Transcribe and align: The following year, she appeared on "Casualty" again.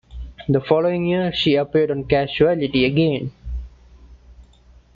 The 0.49 0.59
following 0.61 1.05
year, 1.05 1.31
she 1.31 1.53
appeared 1.53 1.91
on 1.91 2.05
"Casualty" 2.05 2.85
again. 2.85 3.31